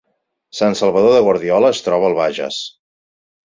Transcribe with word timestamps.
Sant 0.59 0.77
Salvador 0.79 1.13
de 1.17 1.21
Guardiola 1.29 1.71
es 1.77 1.85
troba 1.91 2.11
al 2.11 2.19
Bages 2.23 2.61